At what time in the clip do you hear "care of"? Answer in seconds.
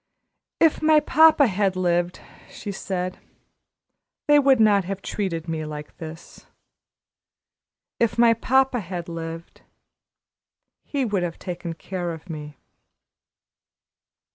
11.73-12.31